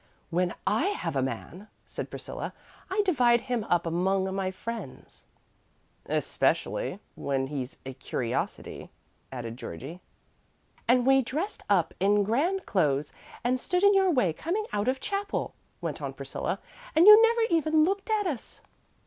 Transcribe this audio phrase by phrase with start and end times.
[0.31, 2.53] "When I have a man," said Priscilla,
[2.89, 5.25] "I divide him up among my friends."
[6.07, 8.89] "Especially when he's a curiosity,"
[9.31, 10.01] added Georgie.
[10.87, 14.99] "And we dressed up in grand clothes, and stood in your way coming out of
[14.99, 16.57] chapel," went on Priscilla,
[16.95, 18.59] "and you never even looked at us."